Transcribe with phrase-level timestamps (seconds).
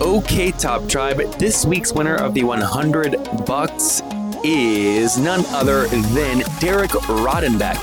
[0.00, 4.02] Okay, Top Tribe, this week's winner of the 100 bucks
[4.44, 7.78] is none other than Derek Rodenbeck.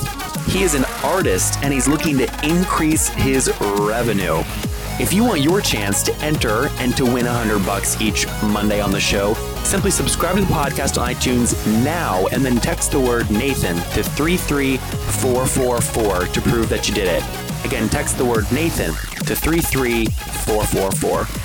[0.48, 4.44] He is an artist and he's looking to increase his revenue.
[5.00, 8.92] If you want your chance to enter and to win 100 bucks each Monday on
[8.92, 13.32] the show, simply subscribe to the podcast on iTunes now and then text the word
[13.32, 17.24] Nathan to 33444 to prove that you did it.
[17.66, 18.94] Again, text the word Nathan
[19.26, 21.43] to 33444.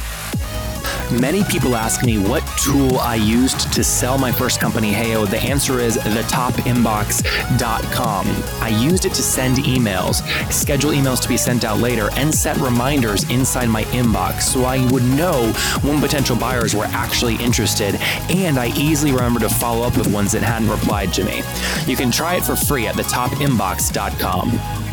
[1.10, 5.26] Many people ask me what tool I used to sell my first company, Heyo.
[5.26, 8.26] The answer is thetopinbox.com.
[8.60, 10.20] I used it to send emails,
[10.52, 14.84] schedule emails to be sent out later, and set reminders inside my inbox so I
[14.92, 15.50] would know
[15.80, 17.94] when potential buyers were actually interested,
[18.28, 21.42] and I easily remember to follow up with ones that hadn't replied to me.
[21.86, 24.87] You can try it for free at thetopinbox.com.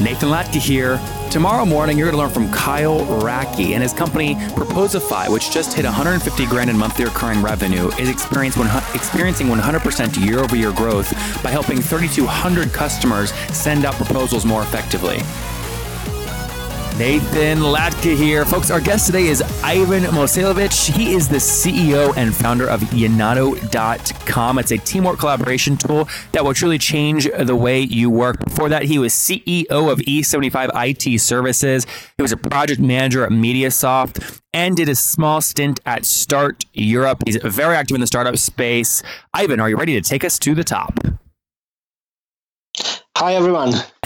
[0.00, 1.00] Nathan Latka here.
[1.28, 5.74] Tomorrow morning, you're going to learn from Kyle Racki and his company Proposify, which just
[5.74, 12.72] hit 150 grand in monthly recurring revenue, is experiencing 100% year-over-year growth by helping 3,200
[12.72, 15.18] customers send out proposals more effectively.
[16.98, 18.44] Nathan Latka here.
[18.44, 20.90] Folks, our guest today is Ivan Mosilovich.
[20.90, 24.58] He is the CEO and founder of Yanado.com.
[24.58, 28.44] It's a teamwork collaboration tool that will truly change the way you work.
[28.44, 31.86] Before that, he was CEO of E75 IT Services.
[32.16, 37.22] He was a project manager at Mediasoft and did a small stint at Start Europe.
[37.26, 39.04] He's very active in the startup space.
[39.32, 40.98] Ivan, are you ready to take us to the top?
[43.20, 43.72] Hi, everyone.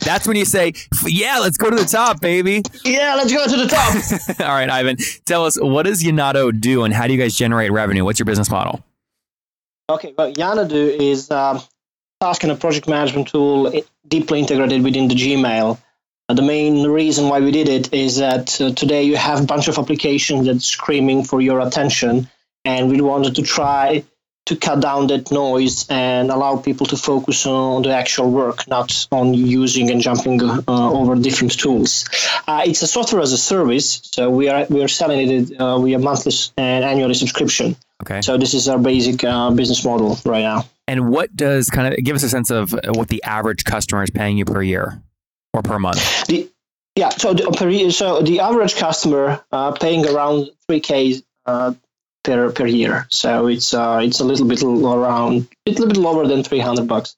[0.00, 0.72] That's when you say,
[1.06, 2.62] yeah, let's go to the top, baby.
[2.84, 4.40] Yeah, let's go to the top.
[4.40, 7.70] All right, Ivan, tell us what does Yanado do and how do you guys generate
[7.70, 8.04] revenue?
[8.04, 8.84] What's your business model?
[9.88, 11.62] Okay, well, Yanado is a
[12.20, 13.72] task and a project management tool
[14.08, 15.78] deeply integrated within the Gmail.
[16.28, 19.46] Uh, the main reason why we did it is that uh, today you have a
[19.46, 22.28] bunch of applications that's screaming for your attention,
[22.64, 24.02] and we wanted to try
[24.50, 29.06] to cut down that noise and allow people to focus on the actual work, not
[29.12, 32.04] on using and jumping uh, over different tools.
[32.48, 35.78] Uh, it's a software as a service, so we are we are selling it uh,
[35.78, 37.76] via monthly and annually subscription.
[38.02, 38.22] Okay.
[38.22, 40.64] So this is our basic uh, business model right now.
[40.88, 44.10] And what does kind of give us a sense of what the average customer is
[44.10, 45.00] paying you per year
[45.54, 46.26] or per month?
[46.26, 46.50] The,
[46.96, 51.74] yeah, so the, so the average customer uh, paying around three k uh,
[52.24, 53.06] per per year.
[53.10, 56.88] So it's uh, it's a little bit around a little bit lower than three hundred
[56.88, 57.16] bucks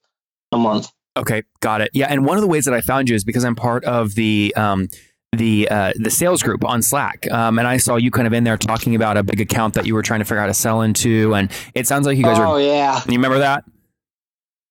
[0.53, 0.91] a month.
[1.17, 1.91] Okay, got it.
[1.93, 4.15] Yeah, and one of the ways that I found you is because I'm part of
[4.15, 4.89] the um,
[5.33, 8.45] the uh, the sales group on Slack, um, and I saw you kind of in
[8.45, 10.55] there talking about a big account that you were trying to figure out how to
[10.55, 12.47] sell into, and it sounds like you guys oh, are.
[12.47, 13.03] Oh yeah.
[13.07, 13.65] You remember that?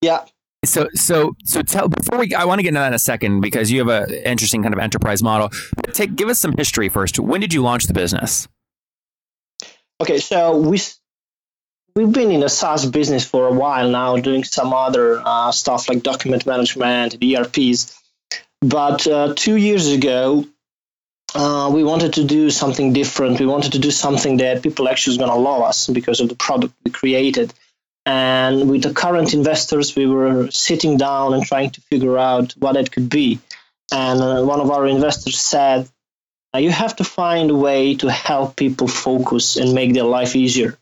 [0.02, 0.26] Yeah.
[0.64, 3.42] So so so tell before we I want to get into that in a second
[3.42, 5.50] because you have an interesting kind of enterprise model.
[5.76, 7.20] But take give us some history first.
[7.20, 8.48] When did you launch the business?
[10.02, 10.80] Okay, so we
[11.96, 15.88] we've been in a SaaS business for a while now, doing some other uh, stuff
[15.90, 17.96] like document management, ERPs.
[18.62, 20.48] But uh, two years ago,
[21.36, 23.40] uh, we wanted to do something different.
[23.40, 26.30] We wanted to do something that people actually is going to love us because of
[26.30, 27.54] the product we created.
[28.04, 32.76] And with the current investors, we were sitting down and trying to figure out what
[32.76, 33.40] it could be.
[33.94, 35.88] And uh, one of our investors said,
[36.60, 40.78] you have to find a way to help people focus and make their life easier.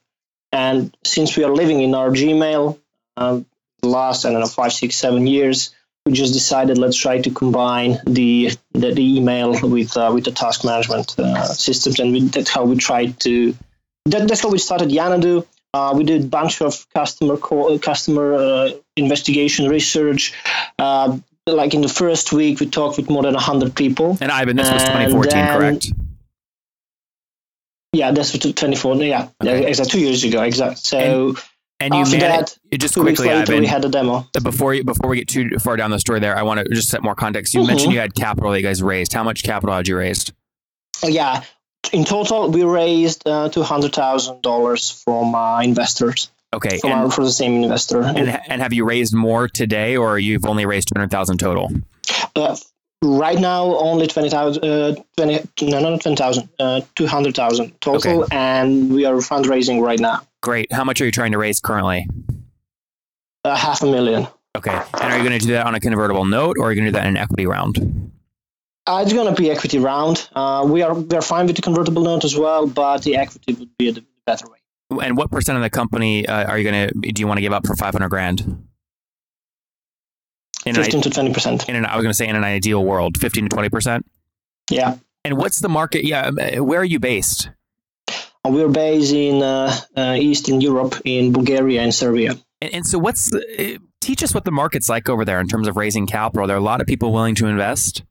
[0.51, 2.79] And since we are living in our Gmail,
[3.17, 3.45] um,
[3.81, 5.75] the last I don't know five, six, seven years,
[6.05, 10.31] we just decided let's try to combine the the, the email with uh, with the
[10.31, 13.55] task management uh, systems, and we, that's how we tried to.
[14.05, 15.45] That, that's how we started Yanado.
[15.71, 20.33] Uh, we did a bunch of customer call, customer uh, investigation research.
[21.49, 24.17] Uh, like in the first week, we talked with more than 100 people.
[24.21, 25.91] And Ivan, this was 2014, then, correct?
[27.93, 29.01] Yeah, that's 2014.
[29.07, 29.67] Yeah, okay.
[29.67, 30.41] exactly two years ago.
[30.43, 30.75] Exactly.
[30.77, 31.29] So.
[31.29, 31.37] And-
[31.81, 34.27] and you After managed that, just two quickly, later, Ivan, we had a demo.
[34.43, 36.89] before you, before we get too far down the story there, I want to just
[36.89, 37.53] set more context.
[37.53, 37.67] You Mhm.
[37.67, 39.13] mentioned you had capital that you guys raised.
[39.13, 40.33] How much capital had you raised?
[41.03, 41.41] Oh, yeah,
[41.93, 46.29] in total, we raised uh, two hundred thousand dollars from uh, investors.
[46.51, 48.01] Okay, From and, for the same investor.
[48.01, 51.69] and and have you raised more today, or you've only raised two hundred thousand total?
[52.35, 52.55] Uh,
[53.03, 58.35] right now only 20,000 uh, 20 no no not 20,000 uh, 200,000 total Okay.
[58.35, 60.71] and we are fundraising right now Great.
[60.73, 62.07] How much are you trying to raise currently?
[63.45, 64.71] uh, half a million Okay.
[64.71, 66.87] And are you going to do that on a convertible note or are you going
[66.87, 68.11] to do that in an equity round?
[68.85, 71.61] uh, it's going to be equity round uh, we are we are fine with the
[71.61, 74.58] convertible note as well but the equity would be the better way
[74.89, 77.41] And what percent of the company uh, are you going to, do you want to
[77.41, 78.41] give up for 500 grand?
[80.65, 82.43] In an, 15 to 20 percent in an, I was going to say in an
[82.43, 84.03] ideal world, 15 to 20%.
[84.71, 86.03] yeah And what's the market?
[86.03, 86.25] Yeah.
[86.27, 87.49] um, uh, Where are you based?
[88.09, 92.31] Uh, we're based in uh, uh, eastern europe in bulgaria and serbia
[92.61, 95.47] And, and so what's, the, uh, teach us what the market's like over there in
[95.47, 96.43] terms of raising capital.
[96.43, 98.03] Are there a lot of people willing to invest?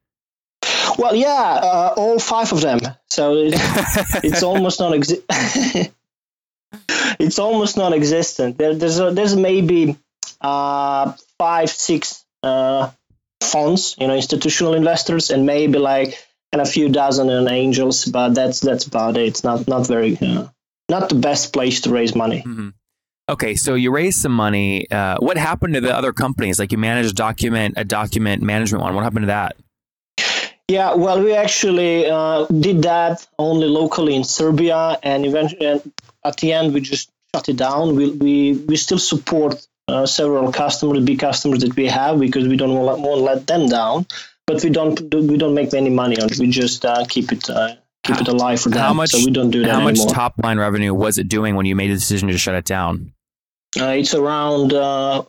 [0.98, 2.80] well yeah uh, all five of them
[3.10, 3.54] so it,
[4.25, 4.92] it's almost non
[7.19, 8.59] it's almost non-existent.
[8.59, 9.97] There, there's a, there's maybe
[10.41, 12.91] uh, five six uh,
[13.43, 18.31] funds, you know, institutional investors, and maybe like and a few dozen in angels, but
[18.31, 19.26] that's that's about it.
[19.26, 20.49] It's not not very uh,
[20.88, 22.43] not the best place to raise money.
[22.47, 22.73] Mhm.
[23.31, 24.91] Okay, so you raised some money.
[24.91, 26.59] Uh, what happened to the other companies?
[26.59, 28.94] Like you managed a document, a document management one.
[28.94, 29.56] What happened to that?
[30.67, 35.81] Yeah, well, we actually uh, did that only locally in Serbia, and eventually,
[36.28, 37.96] at the end, we just shut it down.
[37.96, 42.56] We we, we still support uh, several customers, big customers that we have, because we
[42.56, 44.06] don't want to let them down.
[44.46, 46.38] But we don't we don't make any money on it.
[46.38, 48.80] We just uh, keep it uh, keep it alive for them.
[48.80, 49.10] How much?
[49.10, 50.14] So we don't do that how much anymore.
[50.14, 53.12] top line revenue was it doing when you made the decision to shut it down?
[53.76, 55.22] uh, it's around uh,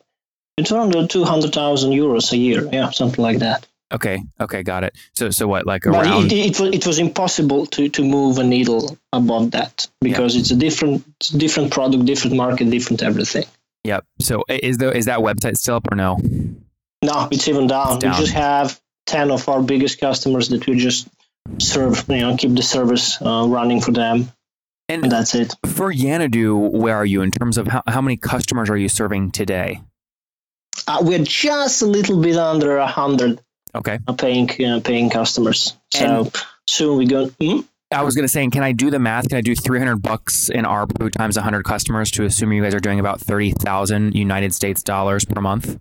[0.57, 2.67] it's around two hundred thousand euros a year.
[2.71, 3.65] Yeah, something like that.
[3.91, 4.95] Okay, okay, got it.
[5.13, 5.65] So, so what?
[5.65, 6.31] Like But around?
[6.31, 10.51] it, it, was, it was impossible to, to move a needle above that because it's
[10.51, 11.03] a different
[11.37, 13.45] different product, different market, different everything.
[13.83, 14.05] yep.
[14.19, 16.17] So, is the is that website still up or no?
[17.01, 17.95] No, it's even down.
[17.95, 18.11] It's down.
[18.13, 21.07] We just have ten of our biggest customers that we just
[21.57, 24.31] serve, you know, keep the service uh, running for them,
[24.87, 25.55] and And that's it.
[25.65, 29.31] for Yanado, where are you in terms of how, how many customers are you serving
[29.31, 29.81] today?
[30.87, 33.41] Uh, we're just a little bit under a hundred
[33.75, 33.99] Okay.
[34.07, 35.77] uh, paying uh, paying customers.
[35.91, 36.31] So
[36.67, 37.27] soon we go.
[37.41, 37.61] Hmm?
[37.91, 39.29] I was going to say, can I do the math?
[39.29, 42.79] Can I do 300 bucks in ARPU times 100 customers to assume you guys are
[42.79, 45.79] doing about 30,000 United States dollars per month?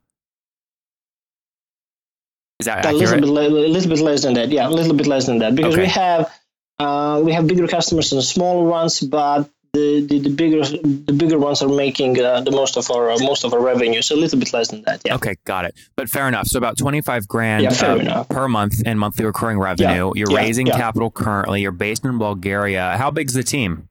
[2.61, 3.21] Is that a little accurate?
[3.21, 4.49] bit, le- a little bit less than that.
[4.49, 6.33] Yeah, a little bit less than that because we have
[6.79, 11.39] uh, we have bigger customers and smaller ones, but the, the, the bigger the bigger
[11.39, 14.03] ones are making uh, the most of our uh, most of our revenue.
[14.03, 15.03] So a little bit less than that.
[15.05, 15.15] Yeah.
[15.17, 15.75] Okay, got it.
[15.97, 16.47] But fair enough.
[16.47, 20.13] So about 25 grand Yeah, uh, per month in monthly recurring revenue.
[20.15, 21.63] You're raising capital currently.
[21.63, 22.97] You're based in Bulgaria.
[22.97, 23.89] How big's the team?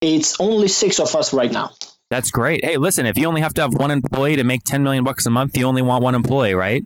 [0.00, 1.72] It's only six of us right now.
[2.10, 2.64] That's great.
[2.64, 5.26] Hey, listen, if you only have to have one employee to make 10 million bucks
[5.26, 6.84] a month, you only want one employee, right?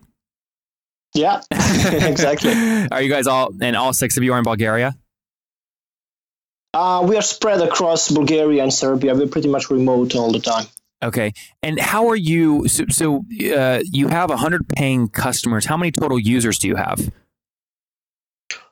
[1.13, 2.51] Yeah, exactly.
[2.91, 4.95] Are you guys all and all six of you are in Bulgaria?
[6.73, 9.13] Uh, we are spread across Bulgaria and Serbia.
[9.13, 10.65] We're pretty much remote all the time.
[11.03, 11.33] Okay.
[11.61, 12.67] And how are you?
[12.67, 13.25] So, so
[13.55, 15.65] uh, you have 100 paying customers.
[15.65, 17.11] How many total users do you have?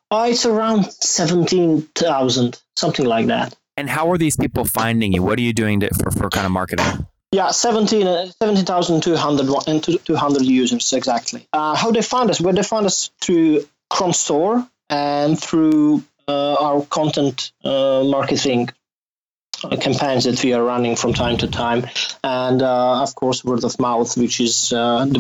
[0.10, 3.56] Uh, it's around seventeen thousand, something like that.
[3.78, 5.24] And how are these people finding you?
[5.24, 6.86] What are you doing to, for, for kind of marketing?
[7.32, 11.48] Yeah, 17, uh, 17,200 and 200 users exactly.
[11.54, 12.42] Uh, how they find us?
[12.42, 16.04] Well, they find us through Chrome Store and through
[16.66, 18.70] our content uh, marketing
[19.64, 21.86] uh, campaigns that we are running from time to time,
[22.24, 25.20] and uh, of course word of mouth, which is uh, the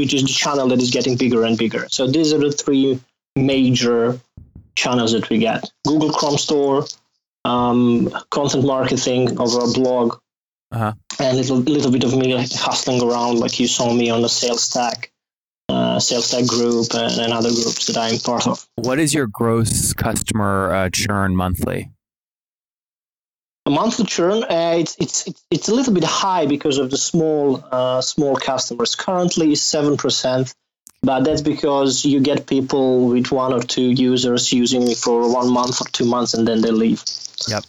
[0.00, 1.86] which is the channel that is getting bigger and bigger.
[1.90, 3.00] So these are the three
[3.36, 4.20] major
[4.74, 6.84] channels that we get: Google Chrome Store,
[7.44, 10.08] um, content marketing of our blog,
[10.70, 10.92] Uh-huh.
[11.18, 12.28] and a little little bit of me
[12.66, 15.10] hustling around, like you saw me on the sales stack,
[15.68, 18.66] uh, sales stack group, and, and other groups that I'm part of.
[18.76, 21.90] What is your gross customer uh, churn monthly?
[23.66, 27.62] A monthly churn, uh, it's, it's it's a little bit high because of the small
[27.70, 28.94] uh, small customers.
[28.94, 30.54] Currently, is seven percent,
[31.02, 35.52] but that's because you get people with one or two users using me for one
[35.52, 37.04] month or two months, and then they leave.
[37.46, 37.64] Yep.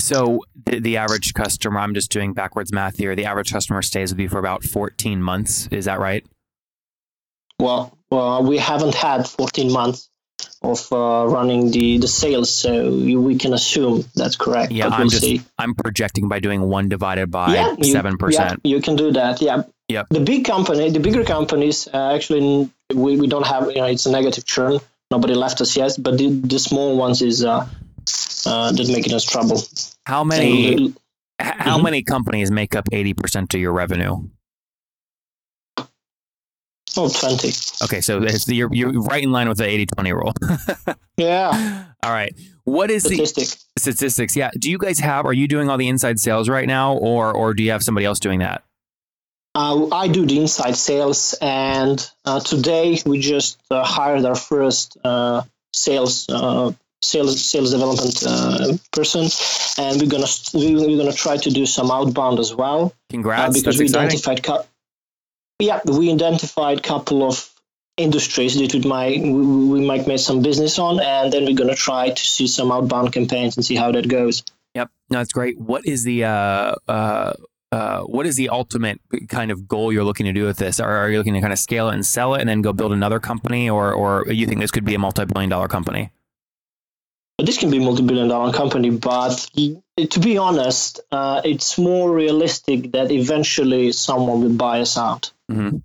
[0.00, 3.14] So the, the average customer, I'm just doing backwards math here.
[3.16, 5.68] The average customer stays with you for about 14 months.
[5.70, 6.24] Is that right?
[7.58, 10.08] Well, well, we haven't had 14 months
[10.62, 14.72] of uh, running the, the sales, so you, we can assume that's correct.
[14.72, 15.40] Yeah, I'm we'll just see.
[15.58, 18.60] I'm projecting by doing one divided by yeah, you- seven Yeah, percent.
[18.64, 19.40] you can do that.
[19.42, 19.62] Yeah.
[19.88, 20.08] Yep.
[20.10, 23.68] The big company, the bigger companies, uh, actually, we, we don't have.
[23.68, 24.80] You know, it's a negative churn.
[25.10, 27.66] Nobody left us yet, but the, the small ones is uh,
[28.46, 29.62] uh, that making us trouble.
[30.04, 30.96] How many And,
[31.40, 31.84] how Mhm.
[31.84, 34.28] many companies make up 80 percent of your revenue?
[37.00, 37.52] Oh, 20.
[37.84, 40.32] Okay, so it's, you're you're right in line with the 80-20 rule.
[41.16, 42.32] Yeah, all right.
[42.62, 43.24] What is the
[43.76, 44.36] statistics?
[44.36, 44.50] Yeah.
[44.56, 45.26] Do you guys have?
[45.26, 48.06] Are you doing all the inside sales right now, or or do you have somebody
[48.06, 48.62] else doing that?
[49.54, 54.96] Uh, I do the inside sales, and uh, today we just uh, hired our first
[55.02, 56.70] uh, sales uh,
[57.02, 59.26] sales sales development uh, person,
[59.78, 63.54] and we're gonna we- we're gonna try to do some outbound as well Congrats.
[63.54, 64.06] because That's we exciting.
[64.06, 64.64] identified cou-
[65.58, 67.50] yeah we identified a couple of
[67.98, 72.10] industries that we might we, might make some business on, and then we're gonna try
[72.10, 74.42] to see some outbound campaigns and see how that goes.
[74.74, 74.90] Yep.
[75.10, 75.58] No, that's great.
[75.58, 77.32] What is the uh uh
[77.70, 78.98] uh, what is the ultimate
[79.28, 80.80] kind of goal you're looking to do with this?
[80.80, 82.72] Are, are you looking to kind of scale it and sell it and then go
[82.72, 86.10] build another company, or or you think this could be a multi-billion dollar company?
[87.36, 89.50] But this can be a multi-billion dollar company, but
[90.06, 95.32] to be honest, uh, it's more realistic that eventually someone will buy us out.
[95.50, 95.78] Mm-hmm.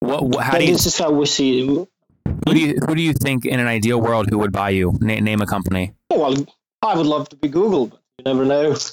[0.00, 0.44] What, what?
[0.44, 0.72] How But do you?
[0.72, 1.66] this is how we see it.
[1.66, 2.74] Who do you?
[2.86, 4.96] Who do you think in an ideal world who would buy you?
[5.00, 5.92] Na- name a company.
[6.10, 6.46] Oh, well,
[6.82, 8.76] I would love to be Google, but you never know.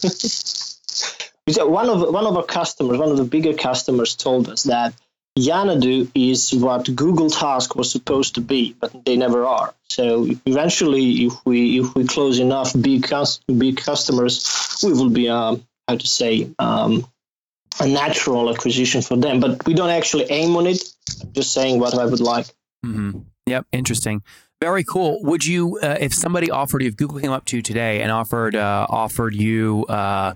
[1.48, 4.96] One of one of our customers, one of the bigger customers, told us that
[5.38, 9.74] Yanado is what Google Task was supposed to be, but they never are.
[9.90, 15.28] So eventually, if we if we close enough big cus- big customers, we will be
[15.28, 17.06] um, how to say um,
[17.82, 19.42] a natural acquisition for them.
[19.42, 20.82] But we don't actually aim on it.
[21.34, 22.48] Just saying what I would like.
[22.86, 23.20] Mm-hmm.
[23.48, 23.68] Yep.
[23.74, 24.24] Interesting.
[24.62, 25.22] Very cool.
[25.24, 28.10] Would you, uh, if somebody offered you, if Google came up to you today and
[28.12, 30.34] offered uh, offered you, uh,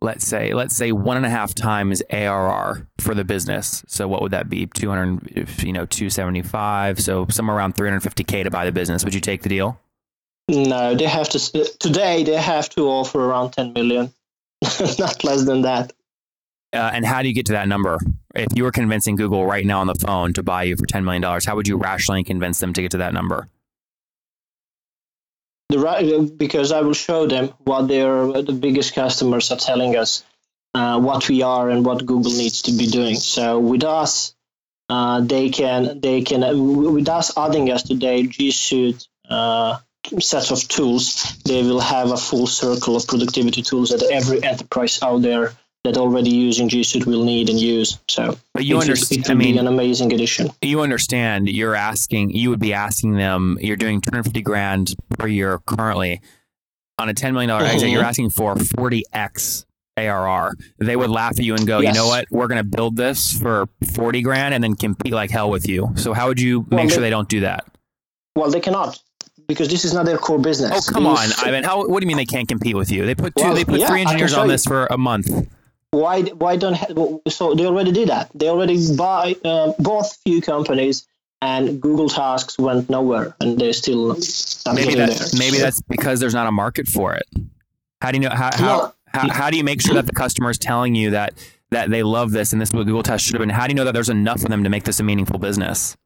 [0.00, 3.84] let's say, let's say one and a half times ARR for the business.
[3.86, 4.66] So what would that be?
[4.66, 7.00] Two hundred, you know, two seventy five.
[7.00, 9.04] So somewhere around three hundred fifty k to buy the business.
[9.04, 9.78] Would you take the deal?
[10.48, 12.24] No, they have to today.
[12.24, 14.12] They have to offer around 10 million,
[14.98, 15.92] not less than that.
[16.72, 17.98] Uh, and how do you get to that number?
[18.34, 21.04] If you were convincing Google right now on the phone to buy you for ten
[21.04, 23.48] million dollars, how would you rationally convince them to get to that number?
[25.70, 30.24] The because I will show them what their the biggest customers are telling us,
[30.74, 33.14] uh, what we are and what Google needs to be doing.
[33.14, 34.34] So with us,
[34.88, 36.40] uh, they can they can
[36.94, 39.78] with us adding us to their G Suite uh,
[40.18, 44.98] set of tools, they will have a full circle of productivity tools that every enterprise
[45.02, 45.52] out there
[45.84, 47.98] that already using G Suite will need and use.
[48.08, 49.26] So But you understand.
[49.30, 50.50] I mean, be an amazing addition.
[50.60, 55.58] you understand you're asking you would be asking them you're doing 250 grand per year
[55.66, 56.20] currently
[56.98, 57.92] on a 10 million dollar exit Mhm.
[57.92, 59.64] you're asking for 40x
[59.96, 62.96] ARR they would laugh at you and go you know what we're going to build
[62.96, 66.60] this for 40 grand and then compete like hell with you so how would you
[66.60, 67.64] Well, make sure they- they don't do that
[68.36, 68.98] Well, they cannot
[69.48, 70.88] because this is not their core business.
[70.88, 73.14] oh come on Ivan how what do you mean they can't compete with you they
[73.14, 75.28] put two Well, they put yeah, three engineers on this for a month
[75.92, 76.76] why why don't
[77.28, 81.06] so they already did that they already buy uh, bought few companies
[81.42, 84.14] and google tasks went nowhere and they're still
[84.72, 87.26] maybe getting that there maybe that's because there's not a market for it.
[88.02, 88.94] How do you know how how, No.
[89.06, 91.34] how, how do you make sure that the customer is telling you that
[91.70, 93.50] that they love this and this is what Google Task should have been?
[93.50, 95.96] How do you know that there's enough for them to make this a meaningful business?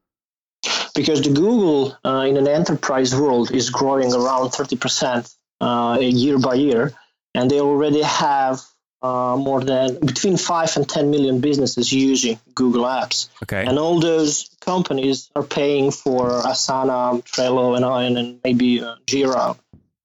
[0.95, 6.55] because the google uh, in an enterprise world is growing around 30% uh, year by
[6.55, 6.93] year
[7.35, 8.61] and they already have
[9.01, 13.63] uh, more than between 5 and 10 million businesses using google apps Okay.
[13.65, 19.57] and all those companies are paying for Asana, Trello, and and, and maybe uh, Jira,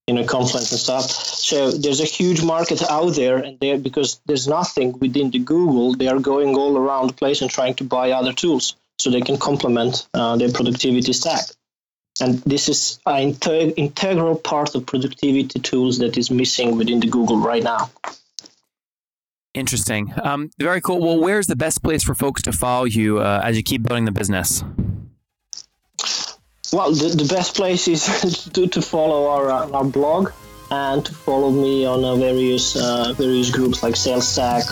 [0.07, 1.09] you know, Confluence and stuff.
[1.09, 5.95] So there's a huge market out there, and there because there's nothing within the Google,
[5.95, 9.21] they are going all around the place and trying to buy other tools so they
[9.21, 11.45] can complement uh, their productivity stack.
[12.19, 17.07] And this is an integ- integral part of productivity tools that is missing within the
[17.07, 17.89] Google right now.
[19.53, 20.13] Interesting.
[20.23, 20.99] Um, very cool.
[20.99, 24.05] Well, where's the best place for folks to follow you uh, as you keep building
[24.05, 24.63] the business?
[26.71, 28.05] Well, the, the best place is
[28.53, 30.31] to, to follow our, uh, our blog
[30.71, 34.63] and to follow me on uh, various uh, various groups like Sales Stack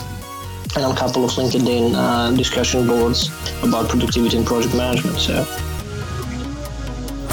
[0.77, 3.29] and a couple of LinkedIn uh, discussion boards
[3.63, 5.17] about productivity and project management.
[5.17, 5.43] So,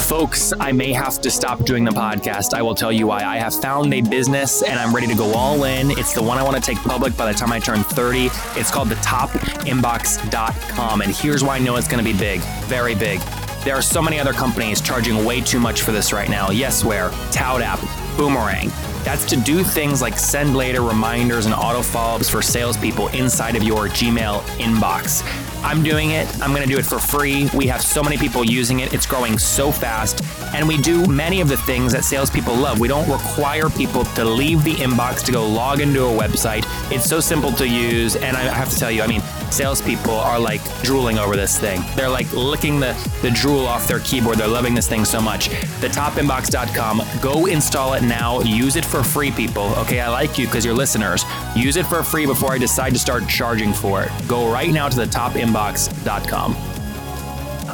[0.07, 2.53] Folks, I may have to stop doing the podcast.
[2.53, 3.25] I will tell you why.
[3.25, 5.91] I have found a business and I'm ready to go all in.
[5.91, 8.29] It's the one I want to take public by the time I turn 30.
[8.57, 11.01] It's called the topinbox.com.
[11.01, 13.19] And here's why I know it's going to be big, very big.
[13.65, 16.47] There are so many other companies charging way too much for this right now.
[16.47, 18.71] Yesware, ToutApp, Boomerang.
[19.03, 23.55] That's to do things like send later reminders and auto follow ups for salespeople inside
[23.55, 25.23] of your Gmail inbox.
[25.63, 26.27] I'm doing it.
[26.41, 27.49] I'm going to do it for free.
[27.53, 28.93] We have so many people using it.
[28.93, 30.23] It's growing so fast.
[30.53, 32.79] And we do many of the things that salespeople love.
[32.79, 36.65] We don't require people to leave the inbox to go log into a website.
[36.91, 38.15] It's so simple to use.
[38.15, 39.21] And I have to tell you, I mean,
[39.51, 41.81] salespeople are like drooling over this thing.
[41.95, 44.37] They're like licking the, the drool off their keyboard.
[44.37, 45.49] They're loving this thing so much.
[45.49, 47.01] Thetopinbox.com.
[47.21, 48.41] Go install it now.
[48.41, 49.73] Use it for free, people.
[49.77, 51.23] Okay, I like you because you're listeners.
[51.55, 54.11] Use it for free before I decide to start charging for it.
[54.27, 56.66] Go right now to thetopinbox.com.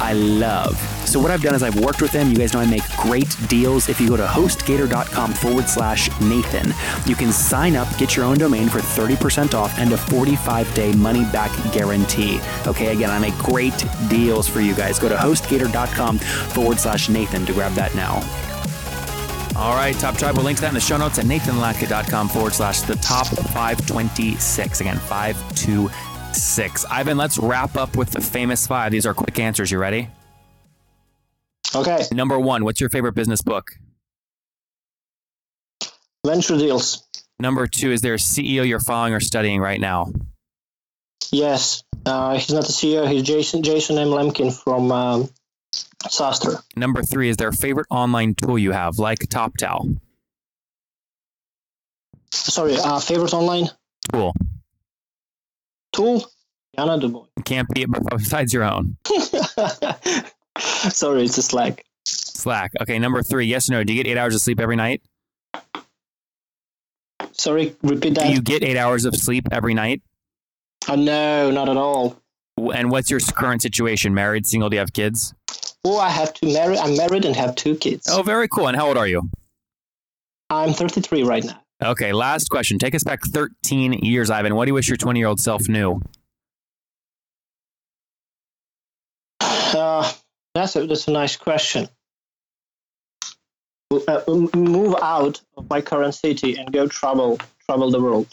[0.00, 0.76] I love.
[1.06, 2.30] So what I've done is I've worked with them.
[2.30, 3.88] You guys know I make great deals.
[3.88, 6.72] If you go to hostgator.com forward slash Nathan,
[7.06, 10.92] you can sign up, get your own domain for 30% off and a 45 day
[10.92, 12.40] money back guarantee.
[12.66, 14.98] Okay, again, I make great deals for you guys.
[14.98, 18.22] Go to hostgator.com forward slash Nathan to grab that now.
[19.56, 20.36] All right, Top Tribe.
[20.36, 24.80] We'll link to that in the show notes at nathanlatka.com forward slash the top 526.
[24.80, 26.17] Again, 526.
[26.90, 28.92] Ivan, let's wrap up with the famous five.
[28.92, 29.70] These are quick answers.
[29.70, 30.08] You ready?
[31.74, 32.04] Okay.
[32.12, 33.72] Number one, what's your favorite business book?
[36.26, 37.06] Venture deals.
[37.38, 40.12] Number two, is there a CEO you're following or studying right now?
[41.30, 41.84] Yes.
[42.04, 43.08] Uh, he's not the CEO.
[43.10, 44.08] He's Jason Jason M.
[44.08, 45.30] Lemkin from um.
[46.76, 50.00] Number three, is there a favorite online tool you have, like TopTal?
[52.32, 53.68] Sorry, uh, favorite online
[54.12, 54.32] Tool.
[55.98, 56.24] Tool?
[56.78, 57.26] Yana Dubois.
[57.44, 58.96] Can't be besides your own.
[60.58, 61.84] Sorry, it's a Slack.
[62.04, 62.72] Slack.
[62.80, 63.84] Okay, number three, yes or no?
[63.84, 65.02] Do you get eight hours of sleep every night?
[67.32, 68.26] Sorry, repeat that.
[68.26, 70.02] Do you get eight hours of sleep every night?
[70.86, 72.16] Uh, no, not at all.
[72.74, 74.14] And what's your current situation?
[74.14, 74.68] Married, single?
[74.70, 75.34] Do you have kids?
[75.84, 76.78] Oh, I have two married.
[76.78, 78.08] I'm married and have two kids.
[78.10, 78.68] Oh, very cool.
[78.68, 79.28] And how old are you?
[80.50, 81.60] I'm 33 right now.
[81.82, 82.78] Okay, last question.
[82.78, 84.56] Take us back 13 years, Ivan.
[84.56, 86.00] What do you wish your 20 year old self knew?
[89.40, 90.12] Uh,
[90.54, 91.88] that's a, that's a nice question.
[93.90, 94.20] Uh,
[94.54, 98.26] move out of my current city and go travel travel the world.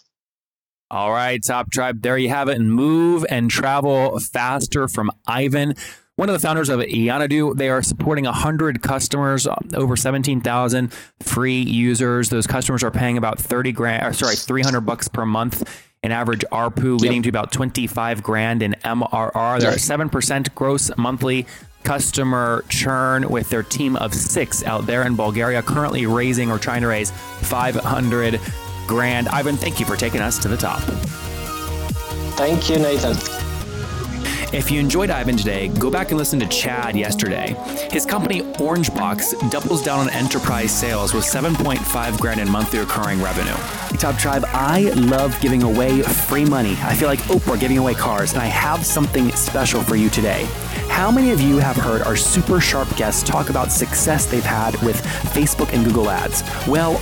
[0.91, 2.59] All right, Top Tribe, there you have it.
[2.59, 5.75] Move and travel faster from Ivan.
[6.17, 11.61] One of the founders of Yanado, they are supporting 100 customers, uh, over 17,000 free
[11.61, 12.29] users.
[12.29, 15.69] Those customers are paying about 30 grand, or sorry, 300 bucks per month
[16.03, 19.59] in average ARPU, leading to about 25 grand in MRR.
[19.59, 21.47] They're at 7% gross monthly
[21.83, 26.81] customer churn with their team of six out there in Bulgaria, currently raising or trying
[26.81, 28.39] to raise 500
[28.87, 29.27] grand.
[29.27, 30.79] Ivan, thank you for taking us to the top.
[32.37, 33.34] Thank you, Nathan.
[34.55, 37.57] If you enjoyed Ivan today, go back and listen to Chad yesterday.
[37.91, 43.51] His company Orangebox doubles down on enterprise sales with 7.5 grand in monthly recurring revenue.
[43.97, 46.77] Top Tribe, I love giving away free money.
[46.83, 50.45] I feel like Oprah giving away cars, and I have something special for you today.
[50.87, 54.81] How many of you have heard our super sharp guests talk about success they've had
[54.83, 56.43] with Facebook and Google Ads?
[56.65, 57.01] Well,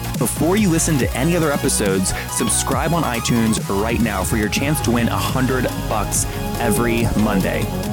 [0.21, 4.79] before you listen to any other episodes, subscribe on iTunes right now for your chance
[4.79, 6.25] to win a hundred bucks
[6.59, 7.90] every Monday.